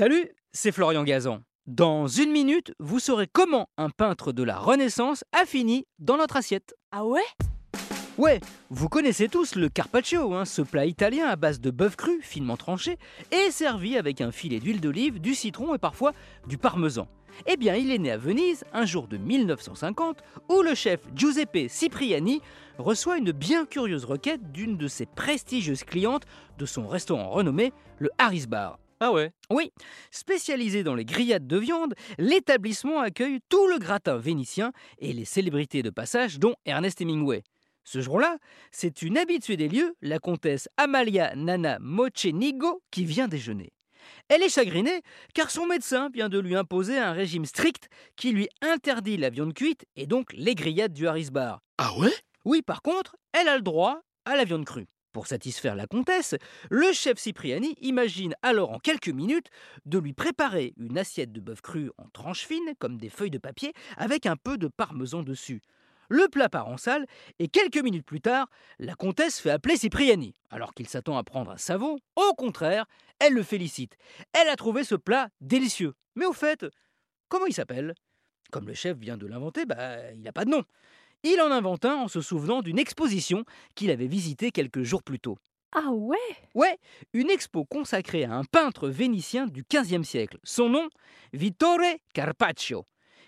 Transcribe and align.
Salut, 0.00 0.30
c'est 0.54 0.72
Florian 0.72 1.04
Gazan. 1.04 1.42
Dans 1.66 2.06
une 2.06 2.30
minute, 2.30 2.72
vous 2.78 3.00
saurez 3.00 3.28
comment 3.30 3.68
un 3.76 3.90
peintre 3.90 4.32
de 4.32 4.42
la 4.42 4.56
Renaissance 4.56 5.24
a 5.38 5.44
fini 5.44 5.84
dans 5.98 6.16
notre 6.16 6.38
assiette. 6.38 6.74
Ah 6.90 7.04
ouais? 7.04 7.20
Ouais, 8.16 8.40
vous 8.70 8.88
connaissez 8.88 9.28
tous 9.28 9.56
le 9.56 9.68
carpaccio, 9.68 10.32
hein, 10.32 10.46
ce 10.46 10.62
plat 10.62 10.86
italien 10.86 11.26
à 11.26 11.36
base 11.36 11.60
de 11.60 11.70
bœuf 11.70 11.96
cru, 11.96 12.18
finement 12.22 12.56
tranché, 12.56 12.96
et 13.30 13.50
servi 13.50 13.98
avec 13.98 14.22
un 14.22 14.32
filet 14.32 14.58
d'huile 14.58 14.80
d'olive, 14.80 15.20
du 15.20 15.34
citron 15.34 15.74
et 15.74 15.78
parfois 15.78 16.14
du 16.46 16.56
parmesan. 16.56 17.06
Eh 17.46 17.58
bien, 17.58 17.74
il 17.74 17.90
est 17.90 17.98
né 17.98 18.10
à 18.10 18.16
Venise 18.16 18.64
un 18.72 18.86
jour 18.86 19.06
de 19.06 19.18
1950 19.18 20.16
où 20.48 20.62
le 20.62 20.74
chef 20.74 21.00
Giuseppe 21.14 21.68
Cipriani 21.68 22.40
reçoit 22.78 23.18
une 23.18 23.32
bien 23.32 23.66
curieuse 23.66 24.06
requête 24.06 24.50
d'une 24.50 24.78
de 24.78 24.88
ses 24.88 25.04
prestigieuses 25.04 25.84
clientes 25.84 26.24
de 26.56 26.64
son 26.64 26.88
restaurant 26.88 27.28
renommé, 27.28 27.74
le 27.98 28.08
Harris 28.16 28.46
Bar. 28.46 28.78
Ah 29.02 29.12
ouais 29.12 29.32
Oui, 29.50 29.72
spécialisé 30.10 30.82
dans 30.82 30.94
les 30.94 31.06
grillades 31.06 31.46
de 31.46 31.56
viande, 31.56 31.94
l'établissement 32.18 33.00
accueille 33.00 33.40
tout 33.48 33.66
le 33.66 33.78
gratin 33.78 34.18
vénitien 34.18 34.72
et 34.98 35.14
les 35.14 35.24
célébrités 35.24 35.82
de 35.82 35.88
passage, 35.88 36.38
dont 36.38 36.54
Ernest 36.66 37.00
Hemingway. 37.00 37.42
Ce 37.82 38.02
jour-là, 38.02 38.36
c'est 38.72 39.00
une 39.00 39.16
habituée 39.16 39.56
des 39.56 39.68
lieux, 39.68 39.96
la 40.02 40.18
comtesse 40.18 40.68
Amalia 40.76 41.34
Nana 41.34 41.78
Mocenigo, 41.80 42.82
qui 42.90 43.06
vient 43.06 43.26
déjeuner. 43.26 43.72
Elle 44.28 44.42
est 44.42 44.54
chagrinée 44.54 45.00
car 45.32 45.50
son 45.50 45.66
médecin 45.66 46.10
vient 46.12 46.28
de 46.28 46.38
lui 46.38 46.54
imposer 46.54 46.98
un 46.98 47.12
régime 47.12 47.46
strict 47.46 47.88
qui 48.16 48.32
lui 48.32 48.50
interdit 48.60 49.16
la 49.16 49.30
viande 49.30 49.54
cuite 49.54 49.86
et 49.96 50.06
donc 50.06 50.30
les 50.34 50.54
grillades 50.54 50.92
du 50.92 51.08
Harris 51.08 51.30
Bar. 51.32 51.62
Ah 51.78 51.96
ouais? 51.98 52.12
Oui, 52.44 52.60
par 52.60 52.82
contre, 52.82 53.16
elle 53.32 53.48
a 53.48 53.56
le 53.56 53.62
droit 53.62 54.02
à 54.26 54.36
la 54.36 54.44
viande 54.44 54.66
crue. 54.66 54.86
Pour 55.12 55.26
satisfaire 55.26 55.74
la 55.74 55.88
comtesse, 55.88 56.36
le 56.70 56.92
chef 56.92 57.18
Cipriani 57.18 57.74
imagine 57.80 58.34
alors 58.42 58.70
en 58.70 58.78
quelques 58.78 59.08
minutes 59.08 59.48
de 59.84 59.98
lui 59.98 60.12
préparer 60.12 60.72
une 60.76 60.98
assiette 60.98 61.32
de 61.32 61.40
bœuf 61.40 61.60
cru 61.62 61.90
en 61.98 62.08
tranches 62.10 62.46
fines, 62.46 62.74
comme 62.78 62.96
des 62.96 63.08
feuilles 63.08 63.30
de 63.30 63.38
papier, 63.38 63.72
avec 63.96 64.26
un 64.26 64.36
peu 64.36 64.56
de 64.56 64.68
parmesan 64.68 65.24
dessus. 65.24 65.62
Le 66.08 66.28
plat 66.28 66.48
part 66.48 66.68
en 66.68 66.76
salle, 66.76 67.06
et 67.40 67.48
quelques 67.48 67.78
minutes 67.78 68.06
plus 68.06 68.20
tard, 68.20 68.48
la 68.78 68.94
comtesse 68.94 69.40
fait 69.40 69.50
appeler 69.50 69.76
Cipriani. 69.76 70.34
Alors 70.50 70.74
qu'il 70.74 70.88
s'attend 70.88 71.16
à 71.16 71.24
prendre 71.24 71.50
un 71.50 71.56
savon, 71.56 71.98
au 72.14 72.34
contraire, 72.34 72.86
elle 73.18 73.34
le 73.34 73.42
félicite. 73.42 73.96
Elle 74.32 74.48
a 74.48 74.56
trouvé 74.56 74.84
ce 74.84 74.94
plat 74.94 75.28
délicieux. 75.40 75.94
Mais 76.14 76.26
au 76.26 76.32
fait, 76.32 76.66
comment 77.28 77.46
il 77.46 77.54
s'appelle? 77.54 77.94
Comme 78.52 78.66
le 78.66 78.74
chef 78.74 78.96
vient 78.96 79.16
de 79.16 79.26
l'inventer, 79.26 79.66
bah, 79.66 80.12
il 80.12 80.22
n'a 80.22 80.32
pas 80.32 80.44
de 80.44 80.50
nom. 80.50 80.64
Il 81.22 81.38
en 81.42 81.50
invente 81.50 81.84
un 81.84 81.96
en 81.96 82.08
se 82.08 82.22
souvenant 82.22 82.62
d'une 82.62 82.78
exposition 82.78 83.44
qu'il 83.74 83.90
avait 83.90 84.06
visitée 84.06 84.52
quelques 84.52 84.82
jours 84.84 85.02
plus 85.02 85.20
tôt. 85.20 85.36
Ah 85.72 85.90
ouais? 85.90 86.16
Ouais, 86.54 86.78
une 87.12 87.30
expo 87.30 87.64
consacrée 87.64 88.24
à 88.24 88.32
un 88.32 88.44
peintre 88.44 88.88
vénitien 88.88 89.46
du 89.46 89.62
XVe 89.70 90.02
siècle. 90.02 90.38
Son 90.44 90.70
nom? 90.70 90.88
Vittore 91.32 91.78
Carpaccio. 92.14 92.86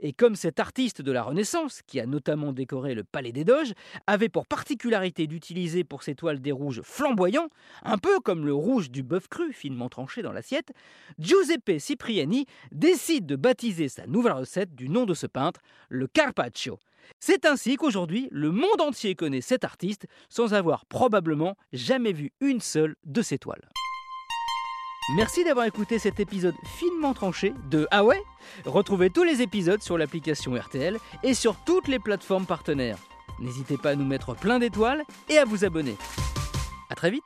Et 0.00 0.12
comme 0.12 0.36
cet 0.36 0.60
artiste 0.60 1.02
de 1.02 1.12
la 1.12 1.22
Renaissance, 1.22 1.82
qui 1.86 2.00
a 2.00 2.06
notamment 2.06 2.52
décoré 2.52 2.94
le 2.94 3.04
Palais 3.04 3.32
des 3.32 3.44
Doges, 3.44 3.72
avait 4.06 4.28
pour 4.28 4.46
particularité 4.46 5.26
d'utiliser 5.26 5.84
pour 5.84 6.02
ses 6.02 6.14
toiles 6.14 6.40
des 6.40 6.52
rouges 6.52 6.82
flamboyants, 6.82 7.48
un 7.82 7.98
peu 7.98 8.20
comme 8.20 8.46
le 8.46 8.54
rouge 8.54 8.90
du 8.90 9.02
bœuf 9.02 9.28
cru 9.28 9.52
finement 9.52 9.88
tranché 9.88 10.22
dans 10.22 10.32
l'assiette, 10.32 10.72
Giuseppe 11.18 11.78
Cipriani 11.78 12.46
décide 12.72 13.26
de 13.26 13.36
baptiser 13.36 13.88
sa 13.88 14.06
nouvelle 14.06 14.32
recette 14.32 14.74
du 14.74 14.88
nom 14.88 15.06
de 15.06 15.14
ce 15.14 15.26
peintre, 15.26 15.60
le 15.88 16.06
Carpaccio. 16.06 16.78
C'est 17.20 17.44
ainsi 17.44 17.76
qu'aujourd'hui, 17.76 18.28
le 18.30 18.50
monde 18.50 18.80
entier 18.80 19.14
connaît 19.14 19.40
cet 19.40 19.64
artiste 19.64 20.06
sans 20.28 20.54
avoir 20.54 20.86
probablement 20.86 21.56
jamais 21.72 22.12
vu 22.12 22.32
une 22.40 22.60
seule 22.60 22.96
de 23.04 23.22
ses 23.22 23.38
toiles. 23.38 23.68
Merci 25.10 25.44
d'avoir 25.44 25.66
écouté 25.66 25.98
cet 25.98 26.18
épisode 26.18 26.54
finement 26.64 27.12
tranché 27.12 27.52
de 27.68 27.86
Ah 27.90 28.04
ouais? 28.04 28.22
Retrouvez 28.64 29.10
tous 29.10 29.22
les 29.22 29.42
épisodes 29.42 29.82
sur 29.82 29.98
l'application 29.98 30.54
RTL 30.54 30.98
et 31.22 31.34
sur 31.34 31.56
toutes 31.56 31.88
les 31.88 31.98
plateformes 31.98 32.46
partenaires. 32.46 32.96
N'hésitez 33.38 33.76
pas 33.76 33.90
à 33.90 33.94
nous 33.96 34.06
mettre 34.06 34.34
plein 34.34 34.58
d'étoiles 34.58 35.02
et 35.28 35.36
à 35.36 35.44
vous 35.44 35.66
abonner. 35.66 35.96
A 36.88 36.94
très 36.94 37.10
vite 37.10 37.24